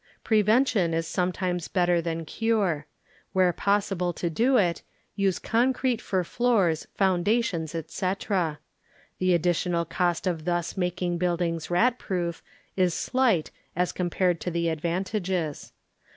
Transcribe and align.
Prevention 0.23 0.95
is 0.95 1.05
sometimes 1.05 1.67
better 1.67 2.01
than 2.01 2.25
cure. 2.25 2.87
Where 3.33 3.53
possible 3.53 4.13
to 4.13 4.31
do 4.31 4.57
it, 4.57 4.81
use 5.15 5.37
con 5.37 5.73
crete 5.73 6.01
for 6.01 6.23
floors, 6.23 6.87
foundations, 6.95 7.75
etc. 7.75 8.57
The 9.19 9.35
additional 9.35 9.85
cost 9.85 10.25
of 10.25 10.45
thus 10.45 10.75
making 10.75 11.19
buildings 11.19 11.69
rat 11.69 11.99
proof 11.99 12.41
is 12.75 12.95
slight 12.95 13.51
as 13.75 13.91
compared 13.91 14.41
to 14.41 14.49
the 14.49 14.69
advantages. 14.69 15.71